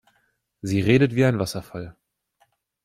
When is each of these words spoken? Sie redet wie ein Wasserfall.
Sie 0.63 0.81
redet 0.81 1.13
wie 1.13 1.25
ein 1.25 1.37
Wasserfall. 1.37 1.95